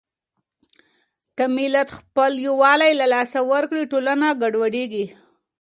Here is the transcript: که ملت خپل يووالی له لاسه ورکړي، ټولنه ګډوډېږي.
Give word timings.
که 1.37 1.45
ملت 1.55 1.89
خپل 1.97 2.31
يووالی 2.47 2.91
له 2.99 3.05
لاسه 3.13 3.39
ورکړي، 3.51 3.83
ټولنه 3.91 4.27
ګډوډېږي. 4.41 5.05